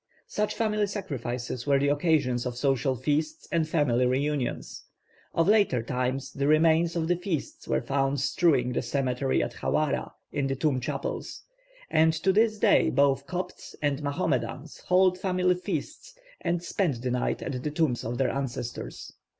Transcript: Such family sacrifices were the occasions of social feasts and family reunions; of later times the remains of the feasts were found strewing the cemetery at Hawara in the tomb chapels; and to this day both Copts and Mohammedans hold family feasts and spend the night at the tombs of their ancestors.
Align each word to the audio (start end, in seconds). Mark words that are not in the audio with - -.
Such 0.25 0.55
family 0.55 0.87
sacrifices 0.87 1.67
were 1.67 1.77
the 1.77 1.89
occasions 1.89 2.47
of 2.47 2.55
social 2.57 2.95
feasts 2.95 3.47
and 3.51 3.69
family 3.69 4.07
reunions; 4.07 4.85
of 5.35 5.47
later 5.47 5.83
times 5.83 6.31
the 6.31 6.47
remains 6.47 6.95
of 6.95 7.07
the 7.07 7.15
feasts 7.15 7.67
were 7.67 7.83
found 7.83 8.19
strewing 8.19 8.73
the 8.73 8.81
cemetery 8.81 9.43
at 9.43 9.53
Hawara 9.53 10.11
in 10.31 10.47
the 10.47 10.55
tomb 10.55 10.79
chapels; 10.81 11.43
and 11.91 12.13
to 12.13 12.33
this 12.33 12.57
day 12.57 12.89
both 12.89 13.27
Copts 13.27 13.75
and 13.79 14.01
Mohammedans 14.01 14.79
hold 14.87 15.19
family 15.19 15.53
feasts 15.53 16.17
and 16.41 16.63
spend 16.63 16.95
the 17.03 17.11
night 17.11 17.43
at 17.43 17.61
the 17.61 17.69
tombs 17.69 18.03
of 18.03 18.17
their 18.17 18.31
ancestors. 18.31 19.13